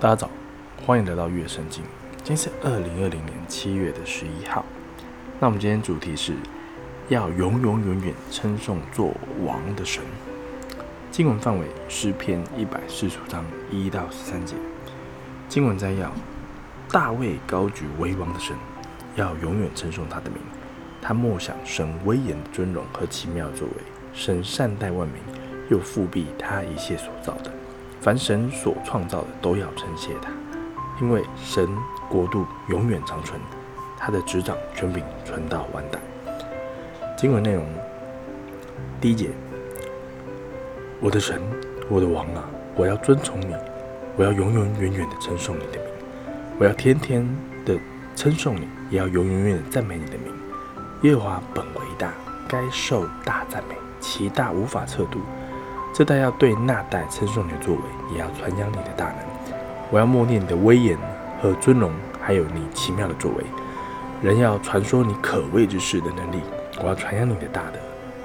[0.00, 0.30] 大家早，
[0.86, 1.82] 欢迎来到月圣经。
[2.18, 4.64] 今天是二零二零年七月的十一号。
[5.40, 6.34] 那我们今天主题是
[7.08, 9.12] 要永永远远称颂作
[9.44, 10.00] 王的神。
[11.10, 14.54] 经文范围诗篇一百四十五章一到十三节。
[15.48, 16.12] 经文摘要：
[16.92, 18.56] 大卫高举为王的神，
[19.16, 20.38] 要永远称颂他的名。
[21.02, 23.74] 他默想神威严的尊荣和奇妙作为，
[24.14, 25.16] 神善待万民，
[25.68, 27.50] 又复庇他一切所造的。
[28.00, 30.30] 凡神所创造的都要称谢他，
[31.00, 31.68] 因为神
[32.08, 33.40] 国度永远长存，
[33.98, 35.98] 他的执掌权柄存到万代。
[37.16, 37.66] 经文内容：
[39.00, 39.30] 第一节，
[41.00, 41.42] 我的神，
[41.88, 42.44] 我的王啊，
[42.76, 43.52] 我要尊崇你，
[44.16, 45.82] 我要永永远远的称颂你的名，
[46.58, 47.28] 我要天天
[47.66, 47.76] 的
[48.14, 50.32] 称颂你，也要永永远远的赞美你的名。
[51.02, 52.12] 耶和华本为大，
[52.48, 55.18] 该受大赞美，其大无法测度。
[55.98, 57.80] 这代要对那代称颂你的作为，
[58.14, 59.16] 也要传扬你的大能。
[59.90, 60.96] 我要默念你的威严
[61.42, 63.44] 和尊荣，还有你奇妙的作为。
[64.22, 66.40] 人要传说你可畏之事的能力。
[66.80, 67.80] 我要传扬你的大德。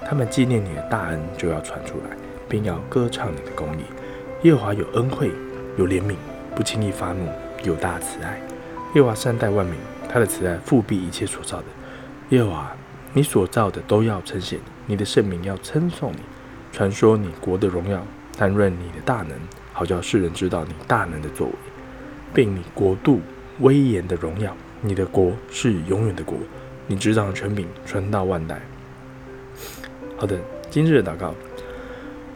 [0.07, 2.15] 他们纪念你的大恩，就要传出来，
[2.47, 3.85] 并要歌唱你的公义。
[4.43, 5.31] 耶和华有恩惠，
[5.75, 6.13] 有怜悯，
[6.53, 7.27] 不轻易发怒，
[7.63, 8.39] 有大慈爱。
[8.93, 9.73] 耶和华善待万民，
[10.07, 11.65] 他的慈爱覆庇一切所造的。
[12.29, 12.71] 耶和华，
[13.13, 16.19] 你所造的都要称谢你，你的圣名要称颂你。
[16.73, 18.03] 传说你国的荣耀，
[18.35, 19.29] 谈论你的大能，
[19.71, 21.53] 好叫世人知道你大能的作为，
[22.33, 23.21] 并你国度
[23.59, 24.57] 威严的荣耀。
[24.81, 26.35] 你的国是永远的国，
[26.87, 28.59] 你执掌的权柄传到万代。
[30.17, 30.35] 好的，
[30.71, 31.35] 今日的祷告，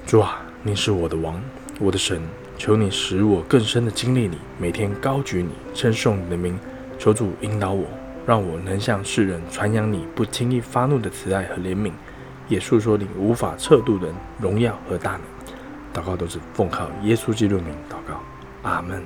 [0.06, 1.42] 主啊，你是我的王，
[1.80, 2.22] 我的神，
[2.60, 6.58] 求你使我更深的经历你，每天高举你，称颂你的名。
[7.00, 7.88] 求主引导我，
[8.28, 11.92] 让我能向世人传扬你不轻易发怒的慈爱和怜悯。
[12.48, 14.08] 也诉说你无法测度的
[14.40, 15.22] 荣耀和大能，
[15.94, 18.22] 祷告都是奉靠耶稣基督名祷告，
[18.64, 19.04] 阿门。